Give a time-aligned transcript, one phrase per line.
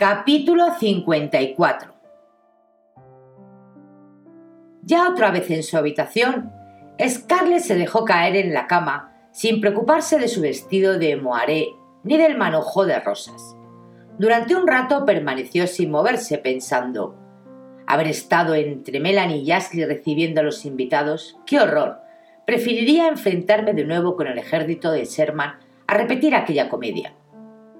[0.00, 1.92] Capítulo 54
[4.82, 6.50] Ya otra vez en su habitación,
[7.06, 11.66] Scarlett se dejó caer en la cama sin preocuparse de su vestido de moaré
[12.02, 13.54] ni del manojo de rosas.
[14.18, 17.14] Durante un rato permaneció sin moverse pensando
[17.86, 21.36] haber estado entre Melanie y Ashley recibiendo a los invitados.
[21.44, 21.98] ¡Qué horror!
[22.46, 27.12] Preferiría enfrentarme de nuevo con el ejército de Sherman a repetir aquella comedia.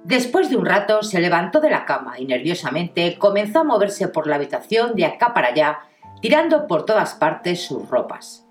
[0.04, 4.26] Después de un rato se levantó de la cama y nerviosamente comenzó a moverse por
[4.26, 5.80] la habitación de acá para allá,
[6.22, 8.46] tirando por todas partes sus ropas.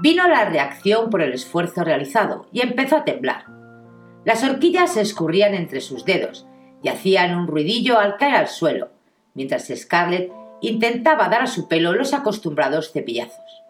[0.00, 3.46] Vino la reacción por el esfuerzo realizado y empezó a temblar.
[4.24, 6.46] Las horquillas se escurrían entre sus dedos
[6.82, 8.90] y hacían un ruidillo al caer al suelo,
[9.34, 13.62] mientras Scarlett intentaba dar a su pelo los acostumbrados cepillazos.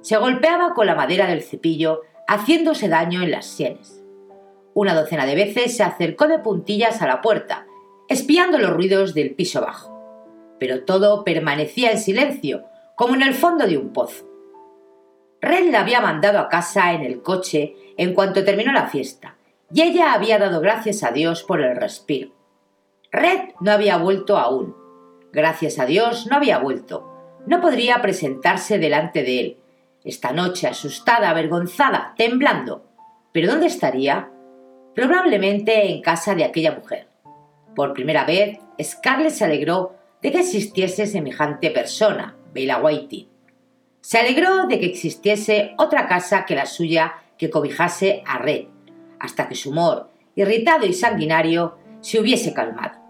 [0.00, 4.01] Se golpeaba con la madera del cepillo, haciéndose daño en las sienes.
[4.74, 7.66] Una docena de veces se acercó de puntillas a la puerta,
[8.08, 9.90] espiando los ruidos del piso bajo.
[10.58, 12.64] Pero todo permanecía en silencio,
[12.96, 14.28] como en el fondo de un pozo.
[15.40, 19.36] Red la había mandado a casa en el coche en cuanto terminó la fiesta,
[19.72, 22.30] y ella había dado gracias a Dios por el respiro.
[23.10, 24.74] Red no había vuelto aún.
[25.32, 27.40] Gracias a Dios no había vuelto.
[27.46, 29.56] No podría presentarse delante de él.
[30.04, 32.84] Esta noche, asustada, avergonzada, temblando.
[33.32, 34.31] ¿Pero dónde estaría?
[34.94, 37.08] Probablemente en casa de aquella mujer.
[37.74, 43.28] Por primera vez, Scarlett se alegró de que existiese semejante persona, Bella Whitey.
[44.00, 48.66] Se alegró de que existiese otra casa que la suya que cobijase a Red,
[49.18, 53.00] hasta que su humor, irritado y sanguinario, se hubiese calmado.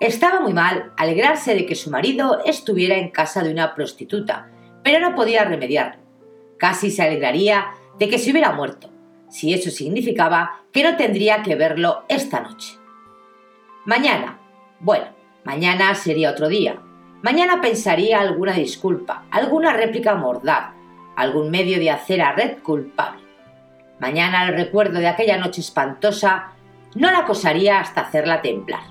[0.00, 4.50] Estaba muy mal alegrarse de que su marido estuviera en casa de una prostituta,
[4.84, 6.02] pero no podía remediarlo.
[6.58, 8.90] Casi se alegraría de que se hubiera muerto,
[9.28, 12.78] si eso significaba que no tendría que verlo esta noche.
[13.84, 14.38] Mañana.
[14.80, 15.06] Bueno,
[15.44, 16.80] mañana sería otro día.
[17.22, 20.72] Mañana pensaría alguna disculpa, alguna réplica mordaz,
[21.16, 23.22] algún medio de hacer a Red culpable.
[23.98, 26.52] Mañana el recuerdo de aquella noche espantosa
[26.94, 28.82] no la acosaría hasta hacerla temblar.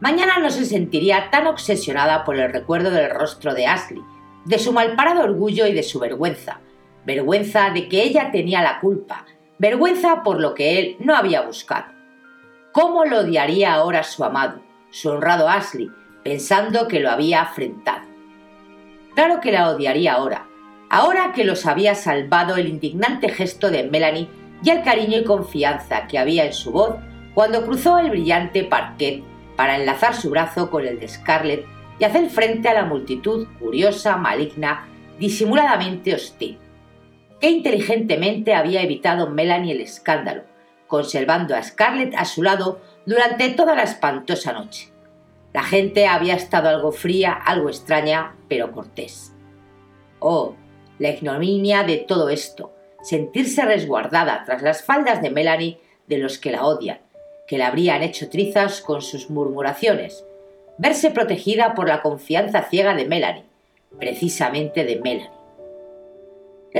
[0.00, 4.02] Mañana no se sentiría tan obsesionada por el recuerdo del rostro de Ashley,
[4.44, 6.60] de su malparado orgullo y de su vergüenza,
[7.06, 9.24] vergüenza de que ella tenía la culpa,
[9.58, 11.86] vergüenza por lo que él no había buscado.
[12.72, 14.60] ¿Cómo lo odiaría ahora su amado,
[14.90, 15.90] su honrado Ashley,
[16.22, 18.06] pensando que lo había afrentado?
[19.14, 20.46] Claro que la odiaría ahora,
[20.90, 24.28] ahora que los había salvado el indignante gesto de Melanie
[24.62, 26.96] y el cariño y confianza que había en su voz
[27.34, 29.22] cuando cruzó el brillante parquet
[29.56, 31.66] para enlazar su brazo con el de Scarlett
[31.98, 34.86] y hacer frente a la multitud curiosa, maligna,
[35.18, 36.58] disimuladamente hostil.
[37.50, 40.44] Inteligentemente había evitado Melanie el escándalo,
[40.86, 44.88] conservando a Scarlett a su lado durante toda la espantosa noche.
[45.52, 49.34] La gente había estado algo fría, algo extraña, pero cortés.
[50.20, 50.54] Oh,
[50.98, 56.50] la ignominia de todo esto, sentirse resguardada tras las faldas de Melanie de los que
[56.50, 57.00] la odian,
[57.46, 60.24] que la habrían hecho trizas con sus murmuraciones,
[60.78, 63.44] verse protegida por la confianza ciega de Melanie,
[63.98, 65.43] precisamente de Melanie.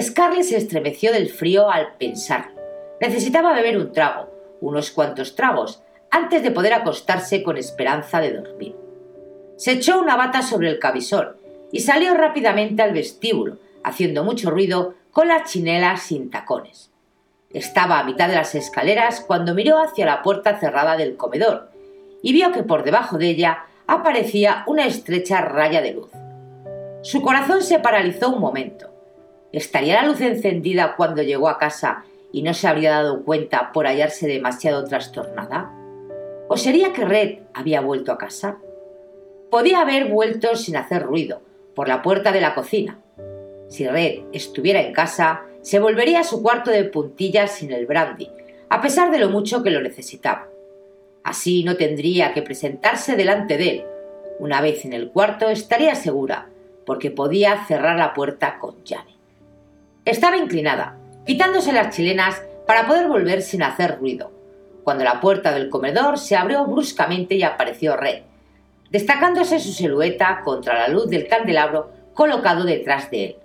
[0.01, 2.61] Scarlett se estremeció del frío al pensarlo.
[3.01, 4.29] Necesitaba beber un trago,
[4.61, 8.77] unos cuantos tragos, antes de poder acostarse con esperanza de dormir.
[9.57, 11.37] Se echó una bata sobre el camisón
[11.71, 16.91] y salió rápidamente al vestíbulo, haciendo mucho ruido con la chinela sin tacones.
[17.51, 21.71] Estaba a mitad de las escaleras cuando miró hacia la puerta cerrada del comedor
[22.21, 26.11] y vio que por debajo de ella aparecía una estrecha raya de luz.
[27.03, 28.94] Su corazón se paralizó un momento.
[29.55, 32.03] ¿Estaría la luz encendida cuando llegó a casa
[32.33, 35.71] y no se habría dado cuenta por hallarse demasiado trastornada?
[36.49, 38.59] ¿O sería que Red había vuelto a casa?
[39.53, 41.41] Podía haber vuelto sin hacer ruido,
[41.77, 42.99] por la puerta de la cocina.
[43.69, 48.29] Si Red estuviera en casa, se volvería a su cuarto de puntillas sin el brandy,
[48.71, 50.49] a pesar de lo mucho que lo necesitaba.
[51.23, 53.85] Así no tendría que presentarse delante de él.
[54.41, 56.49] Una vez en el cuarto estaría segura,
[56.85, 59.14] porque podía cerrar la puerta con llave.
[60.05, 64.31] Estaba inclinada, quitándose las chilenas para poder volver sin hacer ruido,
[64.83, 68.23] cuando la puerta del comedor se abrió bruscamente y apareció Red,
[68.91, 73.37] destacándose su silueta contra la luz del candelabro colocado detrás de él.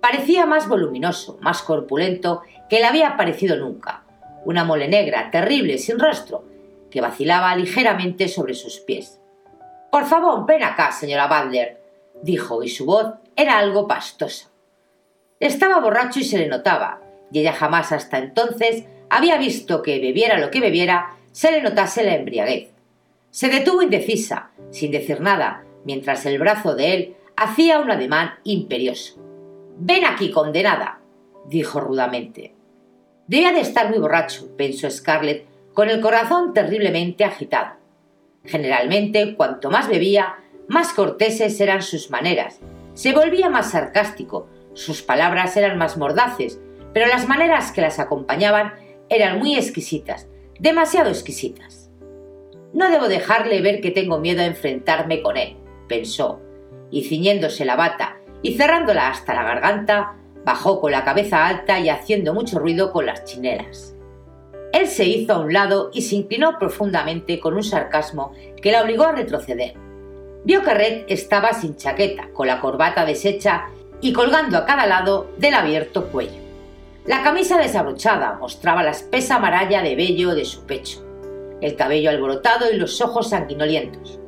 [0.00, 4.04] Parecía más voluminoso, más corpulento que le había parecido nunca,
[4.44, 6.44] una mole negra, terrible, sin rostro,
[6.92, 9.20] que vacilaba ligeramente sobre sus pies.
[9.90, 11.82] Por favor, ven acá, señora Butler,
[12.22, 14.51] dijo, y su voz era algo pastosa.
[15.42, 17.00] Estaba borracho y se le notaba,
[17.32, 22.04] y ella jamás hasta entonces había visto que bebiera lo que bebiera, se le notase
[22.04, 22.70] la embriaguez.
[23.32, 29.20] Se detuvo indecisa, sin decir nada, mientras el brazo de él hacía un ademán imperioso.
[29.78, 31.00] Ven aquí, condenada,
[31.48, 32.54] dijo rudamente.
[33.26, 37.78] Debía de estar muy borracho, pensó Scarlett, con el corazón terriblemente agitado.
[38.44, 40.36] Generalmente, cuanto más bebía,
[40.68, 42.60] más corteses eran sus maneras.
[42.94, 46.60] Se volvía más sarcástico, sus palabras eran más mordaces,
[46.92, 48.74] pero las maneras que las acompañaban
[49.08, 50.28] eran muy exquisitas,
[50.58, 51.90] demasiado exquisitas.
[52.72, 55.56] No debo dejarle ver que tengo miedo a enfrentarme con él,
[55.88, 56.40] pensó,
[56.90, 61.88] y ciñéndose la bata y cerrándola hasta la garganta, bajó con la cabeza alta y
[61.88, 63.94] haciendo mucho ruido con las chinelas.
[64.72, 68.82] Él se hizo a un lado y se inclinó profundamente con un sarcasmo que la
[68.82, 69.74] obligó a retroceder.
[70.44, 73.68] Vio que Red estaba sin chaqueta, con la corbata deshecha
[74.02, 76.42] y colgando a cada lado del abierto cuello.
[77.06, 81.02] La camisa desabrochada mostraba la espesa maralla de vello de su pecho,
[81.60, 84.18] el cabello alborotado y los ojos sanguinolientos.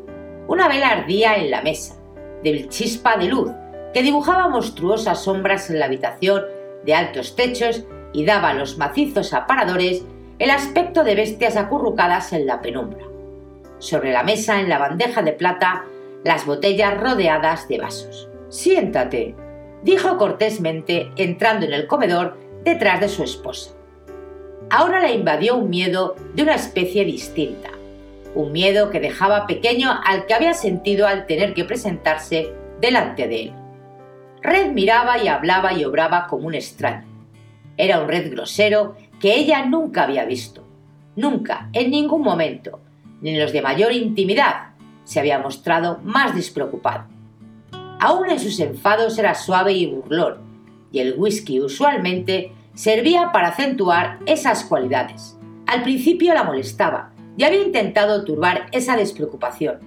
[0.47, 1.97] Una vela ardía en la mesa,
[2.43, 3.51] de chispa de luz,
[3.93, 6.43] que dibujaba monstruosas sombras en la habitación
[6.85, 10.03] de altos techos y daba a los macizos aparadores
[10.39, 13.05] el aspecto de bestias acurrucadas en la penumbra.
[13.79, 15.85] Sobre la mesa, en la bandeja de plata,
[16.25, 18.29] las botellas rodeadas de vasos.
[18.49, 19.35] Siéntate,
[19.85, 23.73] dijo cortésmente, entrando en el comedor detrás de su esposa.
[24.71, 27.71] Ahora la invadió un miedo de una especie distinta,
[28.35, 32.51] un miedo que dejaba pequeño al que había sentido al tener que presentarse
[32.81, 33.53] delante de él.
[34.43, 37.07] Red miraba y hablaba y obraba como un extraño.
[37.77, 40.67] Era un Red grosero que ella nunca había visto.
[41.17, 42.81] Nunca, en ningún momento,
[43.21, 44.71] ni en los de mayor intimidad,
[45.05, 47.14] se había mostrado más despreocupado.
[48.05, 50.37] Aún en sus enfados era suave y burlón,
[50.93, 55.39] y el whisky usualmente servía para acentuar esas cualidades.
[55.67, 59.79] Al principio la molestaba y había intentado turbar esa despreocupación.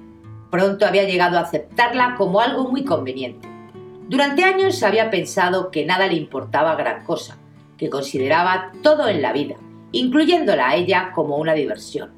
[0.50, 3.48] Pronto había llegado a aceptarla como algo muy conveniente.
[4.10, 7.38] Durante años había pensado que nada le importaba gran cosa,
[7.78, 9.58] que consideraba todo en la vida,
[9.92, 12.14] incluyéndola a ella como una diversión.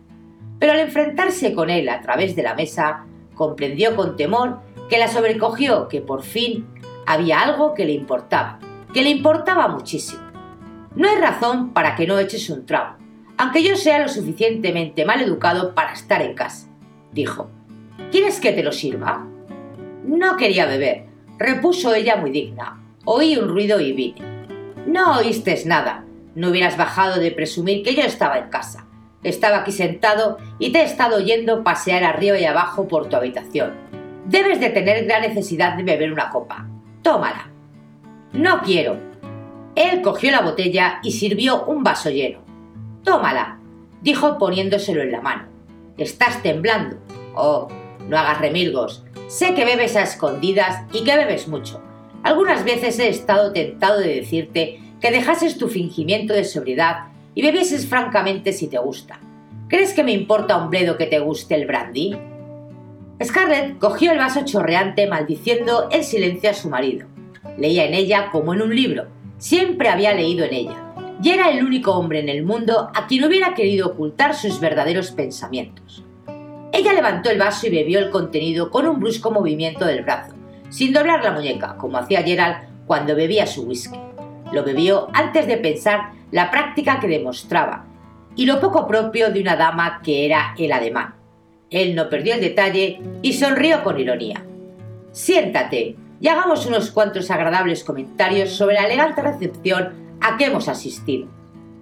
[0.59, 3.03] Pero al enfrentarse con él a través de la mesa,
[3.35, 6.67] comprendió con temor que la sobrecogió que por fin
[7.05, 8.59] había algo que le importaba,
[8.93, 10.21] que le importaba muchísimo.
[10.95, 12.97] No hay razón para que no eches un trago,
[13.37, 16.67] aunque yo sea lo suficientemente mal educado para estar en casa,
[17.11, 17.49] dijo.
[18.11, 19.27] ¿Quieres que te lo sirva?
[20.03, 21.05] No quería beber,
[21.37, 22.81] repuso ella muy digna.
[23.05, 24.21] Oí un ruido y vine.
[24.87, 26.05] No oíste nada.
[26.35, 28.87] No hubieras bajado de presumir que yo estaba en casa.
[29.23, 33.88] Estaba aquí sentado y te he estado oyendo pasear arriba y abajo por tu habitación.
[34.29, 36.67] Debes de tener gran necesidad de beber una copa.
[37.01, 37.49] Tómala.
[38.31, 38.95] No quiero.
[39.73, 42.41] Él cogió la botella y sirvió un vaso lleno.
[43.03, 43.57] Tómala,
[44.03, 45.47] dijo poniéndoselo en la mano.
[45.97, 46.97] Estás temblando.
[47.33, 47.69] Oh,
[48.07, 49.03] no hagas remilgos.
[49.25, 51.81] Sé que bebes a escondidas y que bebes mucho.
[52.21, 57.87] Algunas veces he estado tentado de decirte que dejases tu fingimiento de sobriedad y bebieses
[57.87, 59.19] francamente si te gusta.
[59.69, 62.15] ¿Crees que me importa un bledo que te guste el brandy?
[63.23, 67.07] Scarlett cogió el vaso chorreante maldiciendo el silencio a su marido.
[67.57, 69.07] Leía en ella como en un libro.
[69.37, 70.93] Siempre había leído en ella.
[71.21, 75.11] Y era el único hombre en el mundo a quien hubiera querido ocultar sus verdaderos
[75.11, 76.03] pensamientos.
[76.71, 80.93] Ella levantó el vaso y bebió el contenido con un brusco movimiento del brazo sin
[80.93, 83.99] doblar la muñeca, como hacía Gerald cuando bebía su whisky.
[84.51, 87.85] Lo bebió antes de pensar la práctica que demostraba
[88.35, 91.15] y lo poco propio de una dama que era el ademán.
[91.69, 94.43] Él no perdió el detalle y sonrió con ironía.
[95.11, 101.27] Siéntate y hagamos unos cuantos agradables comentarios sobre la elegante recepción a que hemos asistido.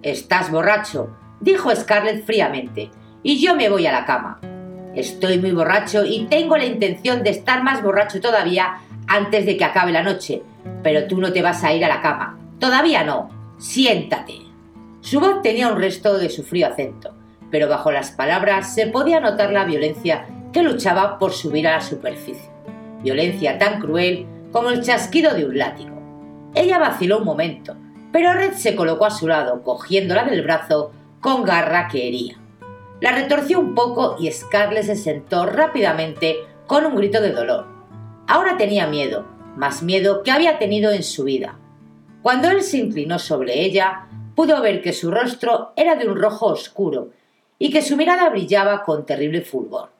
[0.02, 2.90] Estás borracho, dijo Scarlett fríamente,
[3.22, 4.40] y yo me voy a la cama.
[4.94, 9.64] Estoy muy borracho y tengo la intención de estar más borracho todavía antes de que
[9.64, 10.42] acabe la noche,
[10.82, 12.38] pero tú no te vas a ir a la cama.
[12.58, 13.30] Todavía no.
[13.58, 14.34] Siéntate.
[15.00, 17.12] Su voz tenía un resto de su frío acento,
[17.50, 21.80] pero bajo las palabras se podía notar la violencia que luchaba por subir a la
[21.80, 22.50] superficie.
[23.02, 25.96] Violencia tan cruel como el chasquido de un látigo.
[26.54, 27.76] Ella vaciló un momento,
[28.12, 32.38] pero Red se colocó a su lado, cogiéndola del brazo con garra que hería.
[33.00, 37.66] La retorció un poco y Scarlett se sentó rápidamente con un grito de dolor.
[38.26, 39.24] Ahora tenía miedo,
[39.56, 41.58] más miedo que había tenido en su vida.
[42.22, 46.46] Cuando él se inclinó sobre ella, pudo ver que su rostro era de un rojo
[46.46, 47.10] oscuro
[47.58, 49.90] y que su mirada brillaba con terrible fulgor.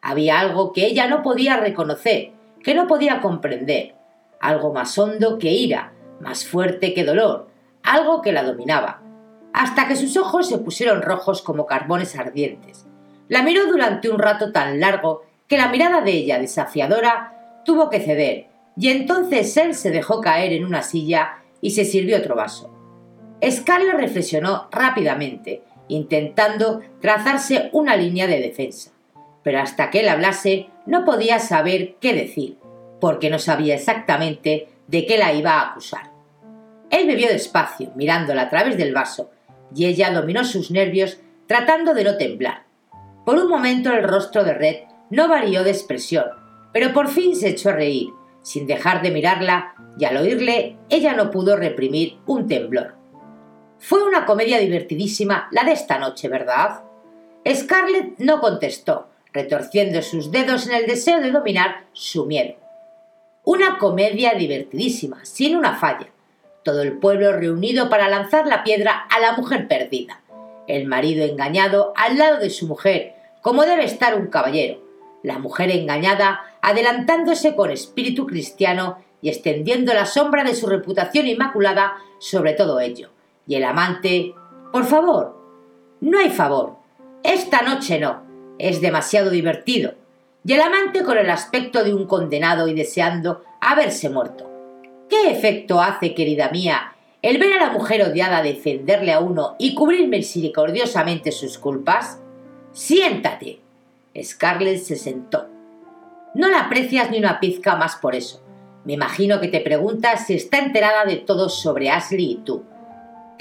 [0.00, 3.94] Había algo que ella no podía reconocer, que no podía comprender,
[4.40, 7.48] algo más hondo que ira, más fuerte que dolor,
[7.82, 9.02] algo que la dominaba,
[9.52, 12.86] hasta que sus ojos se pusieron rojos como carbones ardientes.
[13.28, 18.00] La miró durante un rato tan largo que la mirada de ella desafiadora tuvo que
[18.00, 22.70] ceder, y entonces él se dejó caer en una silla y se sirvió otro vaso.
[23.44, 28.92] Scarlett reflexionó rápidamente, intentando trazarse una línea de defensa.
[29.42, 32.58] Pero hasta que él hablase no podía saber qué decir,
[33.00, 36.10] porque no sabía exactamente de qué la iba a acusar.
[36.90, 39.30] Él bebió despacio, mirándola a través del vaso,
[39.74, 42.64] y ella dominó sus nervios tratando de no temblar.
[43.24, 44.76] Por un momento el rostro de Red
[45.10, 46.26] no varió de expresión,
[46.72, 48.08] pero por fin se echó a reír,
[48.42, 53.01] sin dejar de mirarla, y al oírle ella no pudo reprimir un temblor.
[53.84, 56.82] Fue una comedia divertidísima la de esta noche, ¿verdad?
[57.52, 62.54] Scarlett no contestó, retorciendo sus dedos en el deseo de dominar su miedo.
[63.42, 66.06] Una comedia divertidísima, sin una falla.
[66.62, 70.20] Todo el pueblo reunido para lanzar la piedra a la mujer perdida.
[70.68, 74.80] El marido engañado al lado de su mujer, como debe estar un caballero.
[75.24, 81.96] La mujer engañada adelantándose con espíritu cristiano y extendiendo la sombra de su reputación inmaculada
[82.20, 83.11] sobre todo ello
[83.46, 84.34] y el amante,
[84.72, 85.36] por favor,
[86.00, 86.76] no hay favor.
[87.22, 88.22] Esta noche no.
[88.58, 89.94] Es demasiado divertido.
[90.44, 94.50] Y el amante con el aspecto de un condenado y deseando haberse muerto.
[95.08, 99.74] ¿Qué efecto hace, querida mía, el ver a la mujer odiada defenderle a uno y
[99.74, 102.20] cubrir misericordiosamente sus culpas?
[102.72, 103.60] Siéntate.
[104.20, 105.46] Scarlett se sentó.
[106.34, 108.42] No la aprecias ni una pizca más por eso.
[108.84, 112.64] Me imagino que te preguntas si está enterada de todo sobre Ashley y tú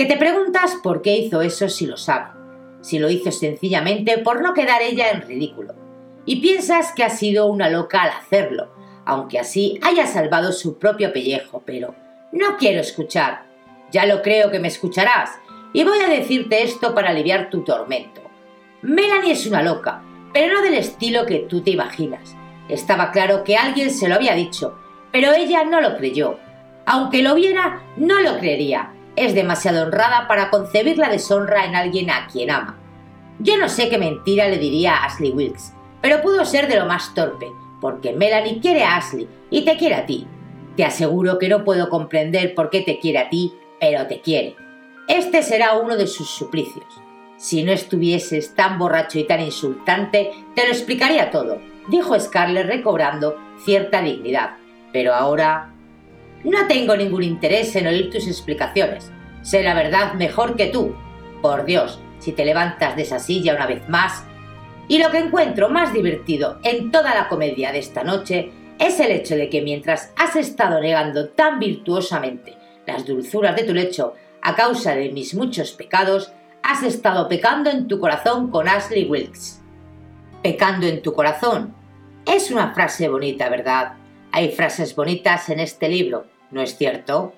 [0.02, 2.32] que te preguntas por qué hizo eso si lo sabe,
[2.82, 5.76] si lo hizo sencillamente por no quedar ella en ridículo,
[6.26, 8.74] y piensas que ha sido una loca al hacerlo,
[9.06, 11.94] aunque así haya salvado su propio pellejo, pero
[12.32, 13.44] no quiero escuchar.
[13.92, 15.38] Ya lo creo que me escucharás,
[15.72, 18.24] y voy a decirte esto para aliviar tu tormento.
[18.82, 20.02] Melanie es una loca,
[20.34, 22.36] pero no del estilo que tú te imaginas.
[22.70, 24.80] Estaba claro que alguien se lo había dicho,
[25.12, 26.40] pero ella no lo creyó.
[26.88, 32.10] Aunque lo viera, no lo creería, es demasiado honrada para concebir la deshonra en alguien
[32.10, 32.78] a quien ama.
[33.40, 36.86] Yo no sé qué mentira le diría a Ashley Wilkes, pero pudo ser de lo
[36.86, 37.48] más torpe,
[37.80, 40.28] porque Melanie quiere a Ashley y te quiere a ti.
[40.76, 44.56] Te aseguro que no puedo comprender por qué te quiere a ti, pero te quiere.
[45.08, 46.86] Este será uno de sus suplicios.
[47.38, 53.36] Si no estuvieses tan borracho y tan insultante, te lo explicaría todo, dijo Scarlett recobrando
[53.66, 54.52] cierta dignidad.
[54.94, 55.71] Pero ahora
[56.44, 59.12] no tengo ningún interés en oír tus explicaciones.
[59.42, 60.96] Sé la verdad mejor que tú.
[61.42, 64.24] Por Dios, si te levantas de esa silla una vez más.
[64.88, 69.12] Y lo que encuentro más divertido en toda la comedia de esta noche es el
[69.12, 74.56] hecho de que mientras has estado negando tan virtuosamente las dulzuras de tu lecho a
[74.56, 76.34] causa de mis muchos pecados,
[76.64, 79.62] has estado pecando en tu corazón con Ashley Wilkes.
[80.42, 81.76] Pecando en tu corazón.
[82.26, 83.94] Es una frase bonita, ¿verdad?
[84.34, 87.34] Hay frases bonitas en este libro, ¿no es cierto?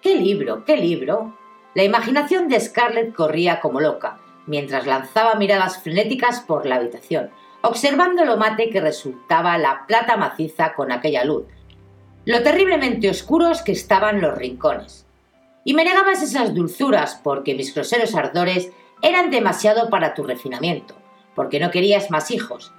[0.00, 0.64] ¿Qué libro?
[0.64, 1.36] ¿Qué libro?
[1.74, 7.30] La imaginación de Scarlett corría como loca, mientras lanzaba miradas frenéticas por la habitación,
[7.62, 11.46] observando lo mate que resultaba la plata maciza con aquella luz,
[12.26, 15.06] lo terriblemente oscuros que estaban los rincones.
[15.64, 18.70] Y me negabas esas dulzuras porque mis groseros ardores
[19.02, 20.94] eran demasiado para tu refinamiento,
[21.34, 22.72] porque no querías más hijos.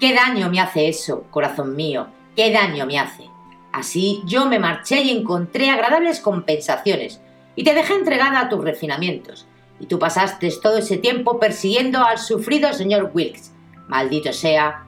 [0.00, 2.08] ¿Qué daño me hace eso, corazón mío?
[2.36, 3.28] Qué daño me hace.
[3.72, 7.20] Así yo me marché y encontré agradables compensaciones,
[7.56, 9.46] y te dejé entregada a tus refinamientos,
[9.80, 13.52] y tú pasaste todo ese tiempo persiguiendo al sufrido señor Wilkes.
[13.88, 14.84] Maldito sea.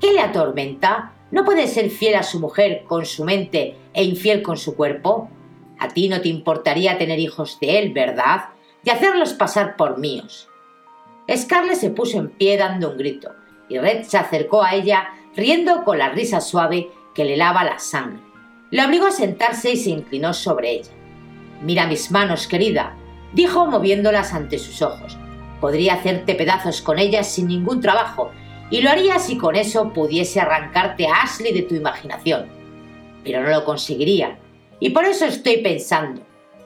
[0.00, 1.12] ¿Qué le atormenta?
[1.30, 5.30] ¿No puede ser fiel a su mujer con su mente e infiel con su cuerpo?
[5.78, 8.46] A ti no te importaría tener hijos de él, ¿verdad?
[8.84, 10.48] Y hacerlos pasar por míos.
[11.34, 13.32] Scarlett se puso en pie dando un grito,
[13.68, 17.78] y Red se acercó a ella riendo con la risa suave que le lava la
[17.78, 18.22] sangre.
[18.70, 20.90] Le obligó a sentarse y se inclinó sobre ella.
[21.62, 22.96] Mira mis manos, querida,
[23.32, 25.16] dijo moviéndolas ante sus ojos.
[25.60, 28.32] Podría hacerte pedazos con ellas sin ningún trabajo,
[28.70, 32.46] y lo haría si con eso pudiese arrancarte a Ashley de tu imaginación.
[33.22, 34.38] Pero no lo conseguiría,
[34.80, 36.22] y por eso estoy pensando.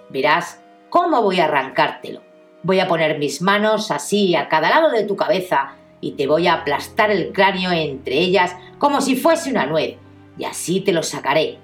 [0.08, 2.22] Verás cómo voy a arrancártelo.
[2.62, 6.46] Voy a poner mis manos así a cada lado de tu cabeza y te voy
[6.46, 9.96] a aplastar el cráneo entre ellas como si fuese una nuez,
[10.38, 11.58] y así te lo sacaré.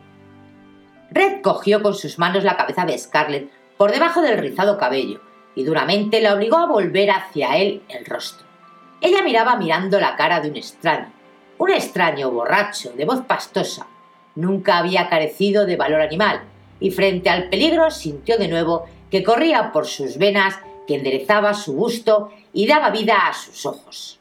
[1.10, 5.20] Red cogió con sus manos la cabeza de Scarlett por debajo del rizado cabello
[5.54, 8.44] y duramente la obligó a volver hacia él el rostro.
[9.00, 11.12] Ella miraba mirando la cara de un extraño,
[11.58, 13.86] un extraño borracho, de voz pastosa.
[14.34, 16.42] Nunca había carecido de valor animal,
[16.80, 21.74] y frente al peligro sintió de nuevo que corría por sus venas, que enderezaba su
[21.74, 24.18] busto y daba vida a sus ojos.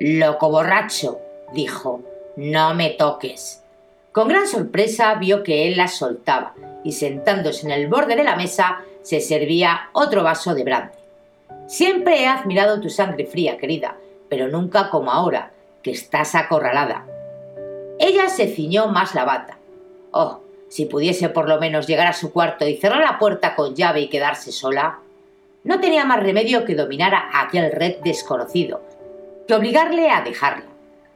[0.00, 1.20] Loco borracho,
[1.52, 2.02] dijo,
[2.36, 3.62] no me toques.
[4.10, 8.34] Con gran sorpresa vio que él la soltaba y sentándose en el borde de la
[8.34, 10.98] mesa se servía otro vaso de brandy.
[11.68, 13.96] Siempre he admirado tu sangre fría, querida,
[14.28, 17.06] pero nunca como ahora, que estás acorralada.
[18.00, 19.58] Ella se ciñó más la bata.
[20.10, 23.76] Oh, si pudiese por lo menos llegar a su cuarto y cerrar la puerta con
[23.76, 24.98] llave y quedarse sola.
[25.62, 28.82] No tenía más remedio que dominar a aquel red desconocido,
[29.46, 30.66] que obligarle a dejarla.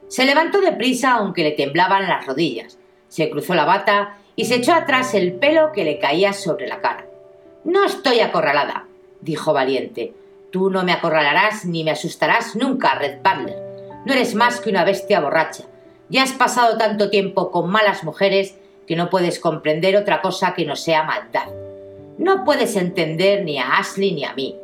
[0.08, 4.72] Se levantó deprisa aunque le temblaban las rodillas, se cruzó la bata y se echó
[4.72, 7.06] atrás el pelo que le caía sobre la cara.
[7.64, 8.86] No estoy acorralada,
[9.20, 10.14] dijo valiente.
[10.50, 13.56] Tú no me acorralarás ni me asustarás nunca, Red Butler.
[14.06, 15.64] No eres más que una bestia borracha.
[16.08, 18.54] Ya has pasado tanto tiempo con malas mujeres
[18.86, 21.48] que no puedes comprender otra cosa que no sea maldad.
[22.16, 24.56] No puedes entender ni a Ashley ni a mí.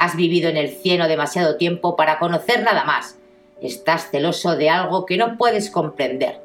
[0.00, 3.18] Has vivido en el cielo demasiado tiempo para conocer nada más.
[3.60, 6.40] Estás celoso de algo que no puedes comprender.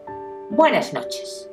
[0.49, 1.49] Buenas noches.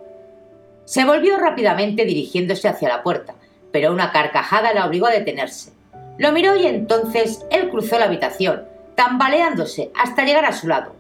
[0.84, 3.36] Se volvió rápidamente dirigiéndose hacia la puerta,
[3.70, 5.70] pero una carcajada la obligó a detenerse.
[6.18, 8.64] Lo miró y entonces él cruzó la habitación,
[8.96, 10.96] tambaleándose hasta llegar a su lado.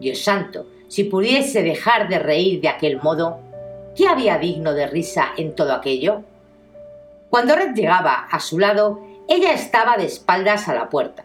[0.00, 3.40] Dios santo, si pudiese dejar de reír de aquel modo,
[3.94, 6.22] ¿qué había digno de risa en todo aquello?
[7.28, 11.24] Cuando Red llegaba a su lado, ella estaba de espaldas a la puerta.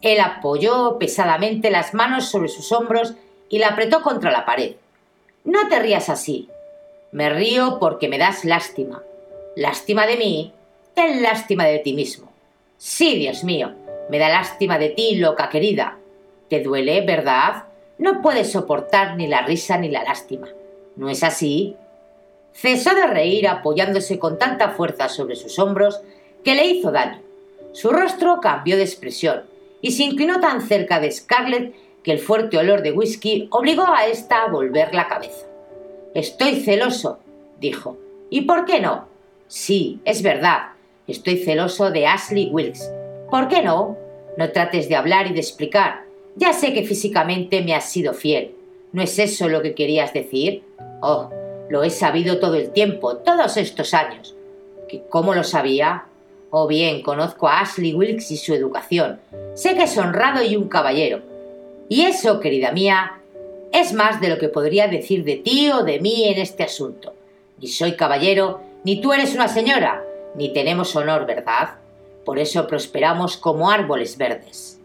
[0.00, 3.14] Él apoyó pesadamente las manos sobre sus hombros
[3.48, 4.76] y la apretó contra la pared.
[5.44, 6.48] No te rías así.
[7.12, 9.02] Me río porque me das lástima.
[9.56, 10.52] ¿Lástima de mí?
[10.94, 12.32] Ten lástima de ti mismo.
[12.76, 13.72] Sí, Dios mío,
[14.10, 15.98] me da lástima de ti, loca querida.
[16.48, 17.64] ¿Te duele, verdad?
[17.98, 20.48] No puedes soportar ni la risa ni la lástima.
[20.96, 21.76] ¿No es así?
[22.52, 26.00] Cesó de reír apoyándose con tanta fuerza sobre sus hombros
[26.44, 27.20] que le hizo daño.
[27.74, 29.42] Su rostro cambió de expresión
[29.80, 34.06] y se inclinó tan cerca de Scarlett que el fuerte olor de whisky obligó a
[34.06, 35.44] ésta a volver la cabeza.
[36.14, 37.18] Estoy celoso,
[37.60, 37.98] dijo.
[38.30, 39.08] ¿Y por qué no?
[39.48, 40.68] Sí, es verdad.
[41.08, 42.88] Estoy celoso de Ashley Wilkes.
[43.28, 43.98] ¿Por qué no?
[44.38, 46.04] No trates de hablar y de explicar.
[46.36, 48.54] Ya sé que físicamente me has sido fiel.
[48.92, 50.62] ¿No es eso lo que querías decir?
[51.02, 51.30] Oh,
[51.68, 54.36] lo he sabido todo el tiempo, todos estos años.
[55.10, 56.04] ¿Cómo lo sabía?
[56.56, 59.18] Oh bien, conozco a Ashley Wilkes y su educación.
[59.54, 61.20] Sé que es honrado y un caballero
[61.88, 63.14] y eso, querida mía,
[63.72, 67.12] es más de lo que podría decir de ti o de mí en este asunto.
[67.58, 70.04] Ni soy caballero, ni tú eres una señora,
[70.36, 71.70] ni tenemos honor, ¿verdad?
[72.24, 74.78] Por eso prosperamos como árboles verdes.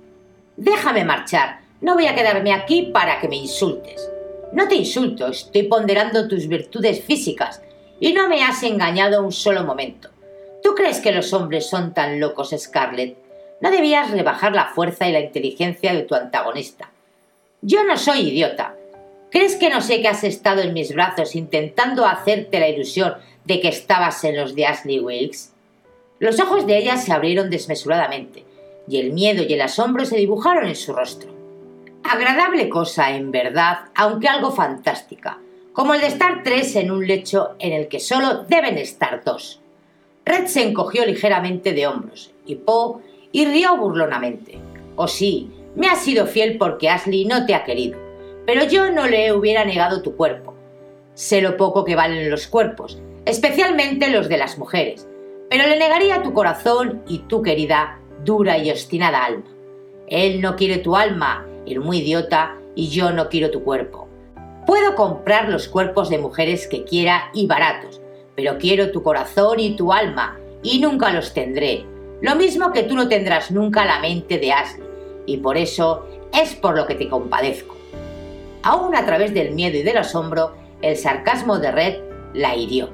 [0.57, 4.09] Déjame marchar, no voy a quedarme aquí para que me insultes.
[4.53, 7.61] No te insulto, estoy ponderando tus virtudes físicas
[7.99, 10.09] y no me has engañado un solo momento.
[10.63, 13.17] ¿Tú crees que los hombres son tan locos, Scarlett?
[13.61, 16.91] No debías rebajar la fuerza y la inteligencia de tu antagonista.
[17.61, 18.75] Yo no soy idiota.
[19.31, 23.59] ¿Crees que no sé que has estado en mis brazos intentando hacerte la ilusión de
[23.59, 25.53] que estabas en los de Ashley Wilkes?
[26.19, 28.43] Los ojos de ella se abrieron desmesuradamente,
[28.87, 31.29] y el miedo y el asombro se dibujaron en su rostro.
[32.03, 35.37] Agradable cosa, en verdad, aunque algo fantástica,
[35.73, 39.61] como el de estar tres en un lecho en el que solo deben estar dos.
[40.29, 44.59] Red se encogió ligeramente de hombros, y Poe y rió burlonamente.
[44.95, 47.97] Oh sí, me has sido fiel porque Ashley no te ha querido,
[48.45, 50.53] pero yo no le hubiera negado tu cuerpo.
[51.15, 55.07] Sé lo poco que valen los cuerpos, especialmente los de las mujeres,
[55.49, 59.49] pero le negaría tu corazón y tu querida, dura y obstinada alma.
[60.05, 64.07] Él no quiere tu alma, el muy idiota, y yo no quiero tu cuerpo.
[64.67, 67.98] Puedo comprar los cuerpos de mujeres que quiera y baratos,
[68.39, 71.85] pero quiero tu corazón y tu alma, y nunca los tendré.
[72.21, 74.87] Lo mismo que tú no tendrás nunca la mente de Ashley,
[75.25, 77.75] y por eso es por lo que te compadezco.
[78.63, 81.97] Aún a través del miedo y del asombro, el sarcasmo de Red
[82.33, 82.89] la hirió.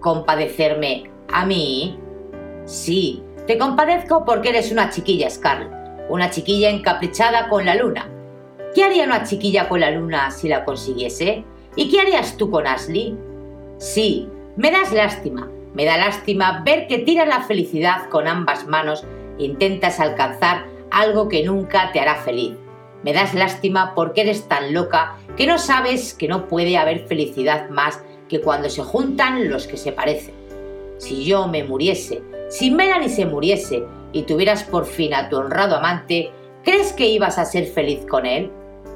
[0.00, 1.98] ¿Compadecerme a mí?
[2.66, 5.72] Sí, te compadezco porque eres una chiquilla, Scarlett,
[6.10, 8.10] una chiquilla encaprichada con la luna.
[8.74, 11.44] ¿Qué haría una chiquilla con la luna si la consiguiese?
[11.76, 13.16] ¿Y qué harías tú con Ashley?
[13.78, 19.04] Sí, me das lástima, me da lástima ver que tiras la felicidad con ambas manos
[19.38, 22.56] e intentas alcanzar algo que nunca te hará feliz.
[23.02, 27.68] Me das lástima porque eres tan loca que no sabes que no puede haber felicidad
[27.68, 30.34] más que cuando se juntan los que se parecen.
[30.98, 35.76] Si yo me muriese, si Melanie se muriese y tuvieras por fin a tu honrado
[35.76, 36.30] amante,
[36.62, 38.52] ¿crees que ibas a ser feliz con él?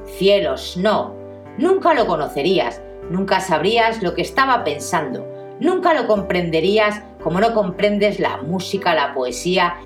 [0.06, 1.16] Cielos, no.
[1.58, 5.26] Nunca lo conocerías, nunca sabrías lo que estaba pensando,
[5.60, 9.76] nunca lo comprenderías como no comprendes la música, la poesía,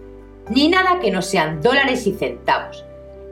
[0.49, 2.85] ni nada que no sean dólares y centavos.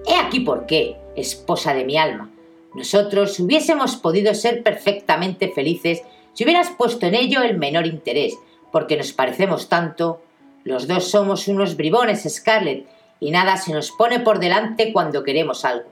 [0.06, 2.30] He aquí por qué, esposa de mi alma,
[2.74, 6.02] nosotros hubiésemos podido ser perfectamente felices
[6.34, 8.38] si hubieras puesto en ello el menor interés,
[8.70, 10.22] porque nos parecemos tanto.
[10.62, 12.86] Los dos somos unos bribones, Scarlett,
[13.18, 15.88] y nada se nos pone por delante cuando queremos algo.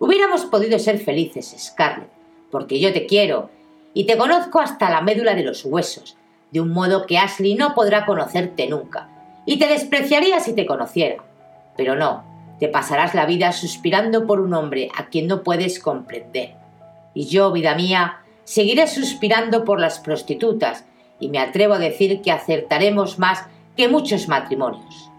[0.00, 2.10] Hubiéramos podido ser felices, Scarlett,
[2.50, 3.50] porque yo te quiero
[3.98, 6.16] y te conozco hasta la médula de los huesos,
[6.52, 9.08] de un modo que Ashley no podrá conocerte nunca,
[9.44, 11.24] y te despreciaría si te conociera.
[11.76, 12.22] Pero no,
[12.60, 16.54] te pasarás la vida suspirando por un hombre a quien no puedes comprender.
[17.12, 20.84] Y yo, vida mía, seguiré suspirando por las prostitutas,
[21.18, 25.10] y me atrevo a decir que acertaremos más que muchos matrimonios.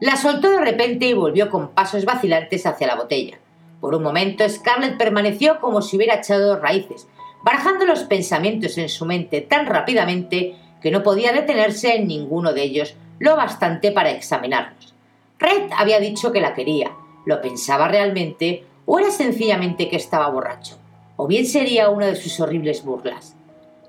[0.00, 3.38] La soltó de repente y volvió con pasos vacilantes hacia la botella.
[3.82, 7.06] Por un momento Scarlett permaneció como si hubiera echado raíces,
[7.42, 12.62] barajando los pensamientos en su mente tan rápidamente que no podía detenerse en ninguno de
[12.62, 14.94] ellos lo bastante para examinarlos.
[15.38, 16.92] Red había dicho que la quería,
[17.26, 20.78] lo pensaba realmente o era sencillamente que estaba borracho,
[21.16, 23.34] o bien sería una de sus horribles burlas.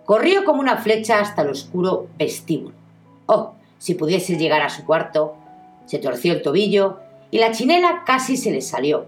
[0.06, 2.76] Corrió como una flecha hasta el oscuro vestíbulo.
[3.28, 5.36] Oh, si pudiese llegar a su cuarto.
[5.86, 7.00] Se torció el tobillo
[7.32, 9.06] y la chinela casi se le salió.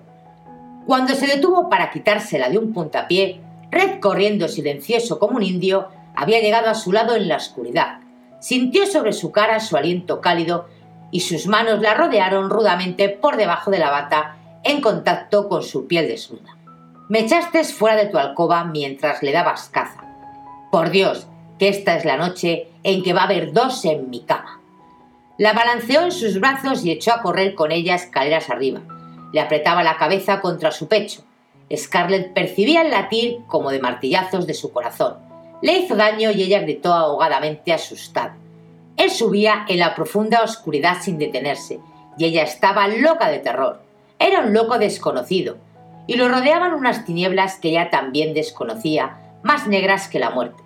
[0.88, 3.40] Cuando se detuvo para quitársela de un puntapié,
[3.72, 8.00] Red, corriendo silencioso como un indio, había llegado a su lado en la oscuridad.
[8.40, 10.68] Sintió sobre su cara su aliento cálido
[11.12, 15.88] y sus manos la rodearon rudamente por debajo de la bata en contacto con su
[15.88, 16.58] piel desnuda.
[17.10, 20.02] Me echaste fuera de tu alcoba mientras le dabas caza.
[20.72, 21.28] Por Dios,
[21.60, 24.62] que esta es la noche en que va a haber dos en mi cama.
[25.38, 28.82] La balanceó en sus brazos y echó a correr con ella escaleras arriba.
[29.34, 31.24] Le apretaba la cabeza contra su pecho.
[31.76, 35.18] Scarlett percibía el latir como de martillazos de su corazón.
[35.62, 38.36] Le hizo daño y ella gritó ahogadamente asustada.
[38.98, 41.80] Él subía en la profunda oscuridad sin detenerse,
[42.18, 43.82] y ella estaba loca de terror.
[44.20, 45.58] Era un loco desconocido,
[46.08, 50.62] y lo rodeaban unas tinieblas que ella también desconocía, más negras que la muerte.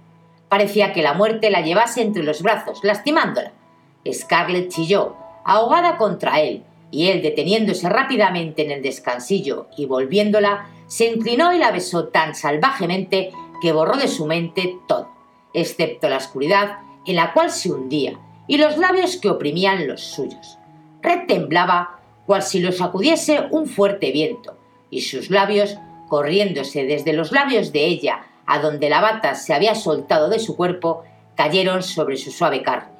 [0.50, 3.52] Parecía que la muerte la llevase entre los brazos, lastimándola.
[4.12, 11.06] Scarlett chilló, ahogada contra él, y él, deteniéndose rápidamente en el descansillo y volviéndola, se
[11.06, 15.10] inclinó y la besó tan salvajemente que borró de su mente todo,
[15.54, 20.58] excepto la oscuridad en la cual se hundía y los labios que oprimían los suyos.
[21.02, 24.58] Red temblaba cual si lo sacudiese un fuerte viento,
[24.90, 29.76] y sus labios, corriéndose desde los labios de ella a donde la bata se había
[29.76, 31.04] soltado de su cuerpo,
[31.36, 32.94] cayeron sobre su suave carne.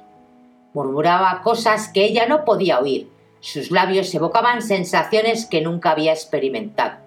[0.74, 3.08] Murmuraba cosas que ella no podía oír.
[3.40, 7.05] Sus labios evocaban sensaciones que nunca había experimentado.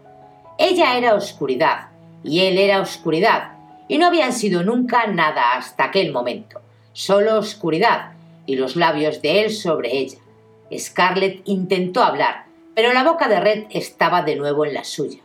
[0.62, 1.88] Ella era oscuridad
[2.22, 3.54] y él era oscuridad,
[3.88, 6.60] y no habían sido nunca nada hasta aquel momento,
[6.92, 8.12] solo oscuridad
[8.46, 10.18] y los labios de él sobre ella.
[10.78, 12.44] Scarlett intentó hablar,
[12.76, 15.20] pero la boca de Red estaba de nuevo en la suya.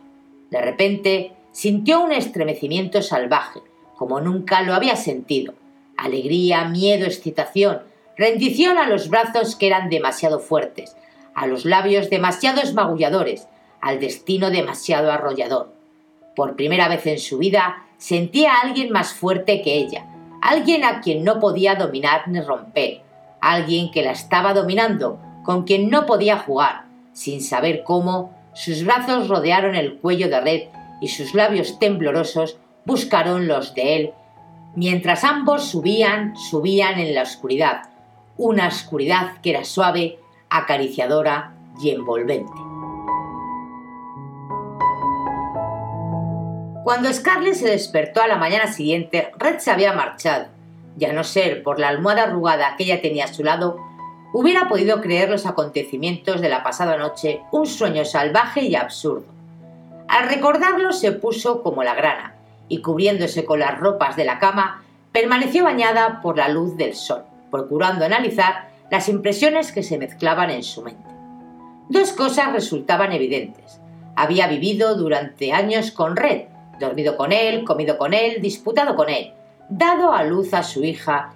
[0.51, 3.59] De repente sintió un estremecimiento salvaje,
[3.97, 5.53] como nunca lo había sentido.
[5.97, 7.81] Alegría, miedo, excitación,
[8.15, 10.95] rendición a los brazos que eran demasiado fuertes,
[11.33, 13.49] a los labios demasiado esmagulladores,
[13.81, 15.73] al destino demasiado arrollador.
[16.35, 20.05] Por primera vez en su vida sentía a alguien más fuerte que ella,
[20.41, 23.01] alguien a quien no podía dominar ni romper,
[23.41, 26.85] alguien que la estaba dominando, con quien no podía jugar.
[27.13, 30.61] Sin saber cómo, sus brazos rodearon el cuello de Red
[31.01, 34.13] y sus labios temblorosos buscaron los de él,
[34.75, 37.89] mientras ambos subían, subían en la oscuridad,
[38.37, 42.64] una oscuridad que era suave, acariciadora y envolvente.
[46.85, 50.45] Cuando Scarlett se despertó a la mañana siguiente, Red se había marchado,
[50.99, 53.79] y a no ser por la almohada arrugada que ella tenía a su lado,
[54.33, 59.25] hubiera podido creer los acontecimientos de la pasada noche un sueño salvaje y absurdo.
[60.07, 62.35] Al recordarlo se puso como la grana,
[62.67, 67.23] y cubriéndose con las ropas de la cama, permaneció bañada por la luz del sol,
[67.49, 71.09] procurando analizar las impresiones que se mezclaban en su mente.
[71.89, 73.81] Dos cosas resultaban evidentes.
[74.15, 79.33] Había vivido durante años con Red, dormido con él, comido con él, disputado con él,
[79.69, 81.33] dado a luz a su hija,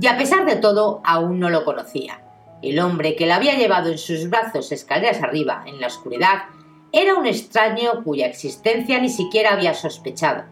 [0.00, 2.20] y a pesar de todo aún no lo conocía.
[2.62, 6.44] El hombre que la había llevado en sus brazos escaleras arriba, en la oscuridad,
[6.92, 10.44] era un extraño cuya existencia ni siquiera había sospechado,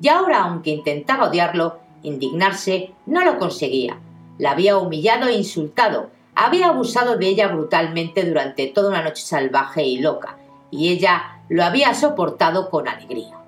[0.00, 3.98] y ahora, aunque intentaba odiarlo, indignarse, no lo conseguía.
[4.38, 9.84] La había humillado e insultado, había abusado de ella brutalmente durante toda una noche salvaje
[9.84, 10.36] y loca,
[10.70, 13.38] y ella lo había soportado con alegría.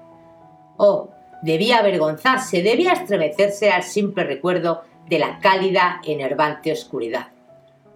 [0.76, 1.10] Oh,
[1.42, 7.28] debía avergonzarse, debía estremecerse al simple recuerdo de la cálida, enervante oscuridad.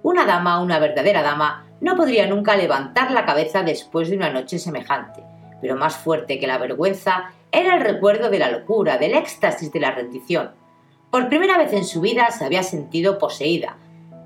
[0.02, 4.58] Una dama, una verdadera dama, no podría nunca levantar la cabeza después de una noche
[4.58, 5.22] semejante,
[5.60, 9.80] pero más fuerte que la vergüenza era el recuerdo de la locura, del éxtasis de
[9.80, 10.52] la rendición.
[11.10, 13.76] Por primera vez en su vida se había sentido poseída,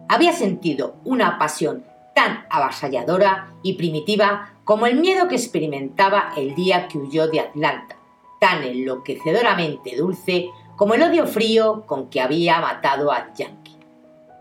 [0.08, 6.88] había sentido una pasión tan avasalladora y primitiva como el miedo que experimentaba el día
[6.88, 7.96] que huyó de Atlanta,
[8.40, 13.78] tan enloquecedoramente dulce como el odio frío con que había matado a Yankee.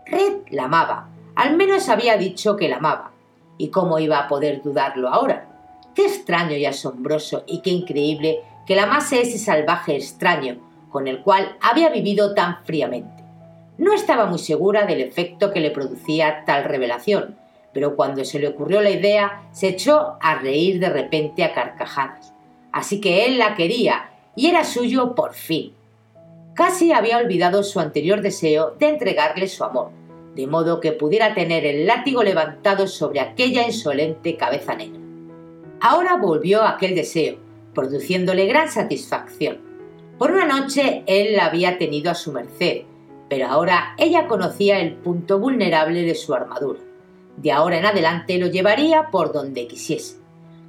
[0.06, 3.12] Red la amaba, al menos había dicho que la amaba.
[3.56, 5.48] ¿Y cómo iba a poder dudarlo ahora?
[5.94, 10.58] Qué extraño y asombroso y qué increíble que la amase ese salvaje extraño
[10.90, 13.22] con el cual había vivido tan fríamente.
[13.78, 17.36] No estaba muy segura del efecto que le producía tal revelación,
[17.72, 22.33] pero cuando se le ocurrió la idea se echó a reír de repente a carcajadas.
[22.74, 25.72] Así que él la quería y era suyo por fin.
[26.54, 29.92] Casi había olvidado su anterior deseo de entregarle su amor,
[30.34, 34.98] de modo que pudiera tener el látigo levantado sobre aquella insolente cabeza negra.
[35.80, 37.36] Ahora volvió aquel deseo,
[37.74, 39.60] produciéndole gran satisfacción.
[40.18, 42.82] Por una noche él la había tenido a su merced,
[43.28, 46.80] pero ahora ella conocía el punto vulnerable de su armadura.
[47.36, 50.23] De ahora en adelante lo llevaría por donde quisiese.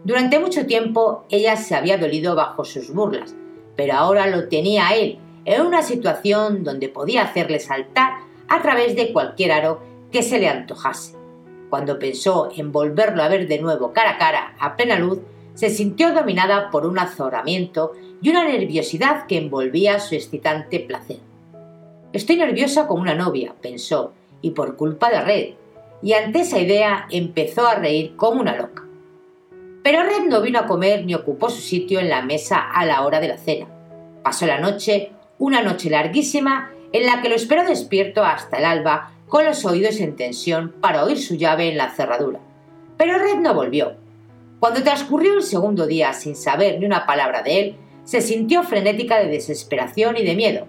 [0.06, 3.36] Durante mucho tiempo ella se había dolido bajo sus burlas,
[3.76, 9.12] pero ahora lo tenía él en una situación donde podía hacerle saltar a través de
[9.12, 11.16] cualquier aro que se le antojase.
[11.72, 15.22] Cuando pensó en volverlo a ver de nuevo cara a cara, a plena luz,
[15.56, 21.18] se sintió dominada por un azoramiento y una nerviosidad que envolvía su excitante placer.
[22.14, 24.14] Estoy nerviosa como una novia, pensó,
[24.44, 25.54] y por culpa de Red,
[26.04, 28.85] y ante esa idea empezó a reír como una loca.
[29.86, 33.06] Pero Red no vino a comer ni ocupó su sitio en la mesa a la
[33.06, 33.68] hora de la cena.
[34.24, 39.12] Pasó la noche, una noche larguísima, en la que lo esperó despierto hasta el alba,
[39.28, 42.40] con los oídos en tensión para oír su llave en la cerradura.
[42.98, 43.94] Pero Red no volvió.
[44.60, 49.20] Cuando transcurrió el segundo día sin saber ni una palabra de él, se sintió frenética
[49.20, 50.66] de desesperación y de miedo.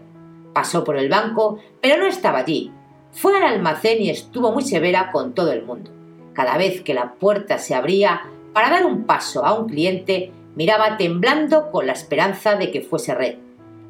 [0.52, 2.70] Pasó por el banco, pero no estaba allí.
[3.12, 5.90] Fue al almacén y estuvo muy severa con todo el mundo.
[6.35, 8.20] Cada vez que la puerta se abría
[8.57, 13.14] para dar un paso a un cliente, miraba temblando con la esperanza de que fuese
[13.14, 13.35] Red.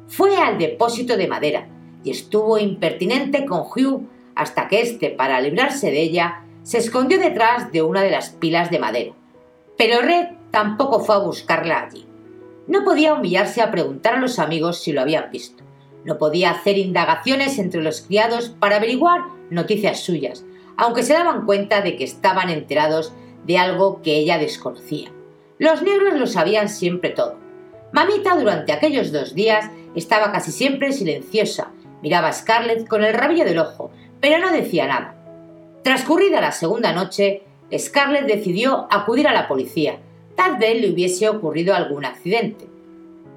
[0.09, 1.69] Fue al depósito de madera
[2.03, 7.71] y estuvo impertinente con Hugh hasta que éste, para librarse de ella, se escondió detrás
[7.71, 9.13] de una de las pilas de madera.
[9.77, 12.05] Pero Red tampoco fue a buscarla allí.
[12.67, 15.63] No podía humillarse a preguntar a los amigos si lo habían visto.
[16.03, 20.43] No podía hacer indagaciones entre los criados para averiguar noticias suyas,
[20.75, 23.13] aunque se daban cuenta de que estaban enterados
[23.47, 25.09] de algo que ella desconocía.
[25.57, 27.37] Los negros lo sabían siempre todo.
[27.93, 31.71] Mamita durante aquellos dos días estaba casi siempre silenciosa,
[32.03, 35.15] miraba a Scarlett con el rabillo del ojo, pero no decía nada.
[35.83, 37.43] Transcurrida la segunda noche,
[37.75, 39.99] Scarlett decidió acudir a la policía.
[40.35, 42.67] Tal vez le hubiese ocurrido algún accidente.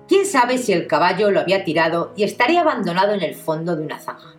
[0.09, 3.85] ¿Quién sabe si el caballo lo había tirado y estaría abandonado en el fondo de
[3.85, 4.35] una zanja?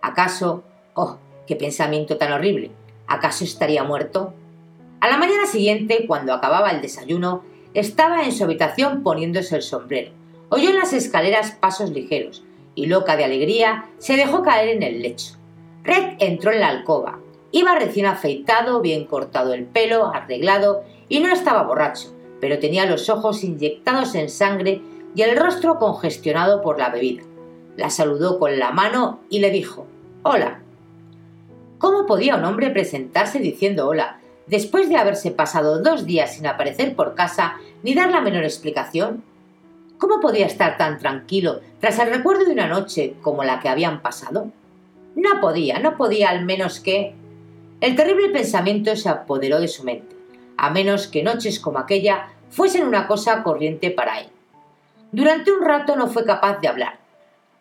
[0.00, 0.62] ¿Acaso...
[0.94, 2.70] Oh, qué pensamiento tan horrible.
[3.06, 4.32] ¿Acaso estaría muerto?
[5.00, 7.42] A la mañana siguiente, cuando acababa el desayuno,
[7.74, 10.12] estaba en su habitación poniéndose el sombrero.
[10.48, 15.02] Oyó en las escaleras pasos ligeros y, loca de alegría, se dejó caer en el
[15.02, 15.34] lecho.
[15.84, 17.18] Red entró en la alcoba.
[17.52, 23.10] Iba recién afeitado, bien cortado el pelo, arreglado y no estaba borracho, pero tenía los
[23.10, 24.80] ojos inyectados en sangre
[25.14, 27.22] y el rostro congestionado por la bebida.
[27.76, 29.86] La saludó con la mano y le dijo
[30.22, 30.62] Hola.
[31.78, 36.94] ¿Cómo podía un hombre presentarse diciendo hola después de haberse pasado dos días sin aparecer
[36.94, 39.22] por casa ni dar la menor explicación?
[39.98, 44.02] ¿Cómo podía estar tan tranquilo tras el recuerdo de una noche como la que habían
[44.02, 44.50] pasado?
[45.14, 47.14] No podía, no podía al menos que...
[47.80, 50.16] El terrible pensamiento se apoderó de su mente,
[50.56, 54.28] a menos que noches como aquella fuesen una cosa corriente para él.
[55.12, 56.98] Durante un rato no fue capaz de hablar.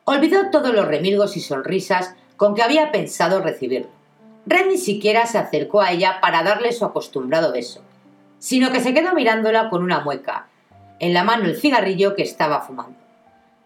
[0.05, 3.94] Olvidó todos los remilgos y sonrisas con que había pensado recibirlo.
[4.45, 7.81] Red ni siquiera se acercó a ella para darle su acostumbrado beso,
[8.37, 10.47] sino que se quedó mirándola con una mueca,
[10.99, 12.97] en la mano el cigarrillo que estaba fumando.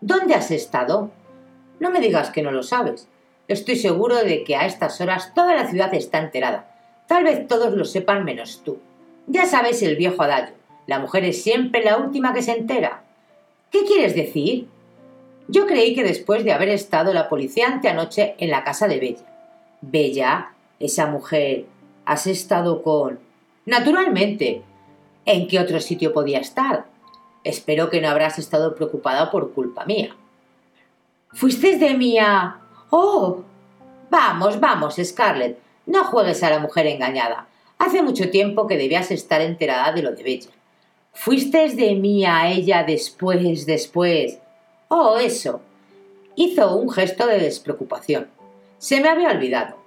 [0.01, 1.11] ¿Dónde has estado?
[1.79, 3.07] No me digas que no lo sabes.
[3.49, 6.69] Estoy seguro de que a estas horas toda la ciudad está enterada.
[7.07, 8.79] Tal vez todos lo sepan menos tú.
[9.27, 10.55] Ya sabes el viejo adagio.
[10.87, 13.03] La mujer es siempre la última que se entera.
[13.71, 14.67] ¿Qué quieres decir?
[15.47, 19.25] Yo creí que después de haber estado la policía anteanoche en la casa de Bella.
[19.81, 21.65] Bella, esa mujer,
[22.05, 23.19] has estado con.
[23.65, 24.63] Naturalmente.
[25.25, 26.85] ¿En qué otro sitio podía estar?
[27.43, 30.15] Espero que no habrás estado preocupada por culpa mía.
[31.31, 32.59] ¿Fuiste de mía?
[32.89, 33.43] ¡Oh!
[34.09, 37.47] Vamos, vamos, Scarlett, no juegues a la mujer engañada.
[37.77, 40.49] Hace mucho tiempo que debías estar enterada de lo de Bella.
[41.13, 44.39] ¿Fuiste de mí a ella después, después?
[44.87, 45.61] Oh, eso.
[46.35, 48.27] Hizo un gesto de despreocupación.
[48.77, 49.78] Se me había olvidado.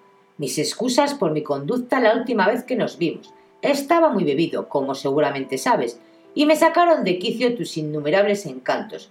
[0.42, 3.32] Mis excusas por mi conducta la última vez que nos vimos.
[3.62, 6.00] Estaba muy bebido, como seguramente sabes,
[6.34, 9.08] y me sacaron de quicio tus innumerables encantos.